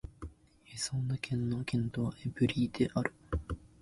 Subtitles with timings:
[0.73, 3.13] エソンヌ県の県都はエヴリーである